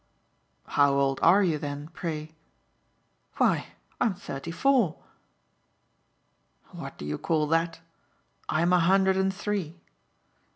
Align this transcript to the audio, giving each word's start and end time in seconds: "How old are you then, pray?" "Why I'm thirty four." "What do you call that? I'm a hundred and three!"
"How 0.65 0.93
old 0.93 1.19
are 1.21 1.43
you 1.43 1.59
then, 1.59 1.89
pray?" 1.93 2.33
"Why 3.37 3.67
I'm 3.99 4.15
thirty 4.15 4.49
four." 4.49 5.03
"What 6.71 6.97
do 6.97 7.05
you 7.05 7.19
call 7.19 7.45
that? 7.49 7.81
I'm 8.49 8.73
a 8.73 8.79
hundred 8.79 9.15
and 9.15 9.31
three!" 9.31 9.79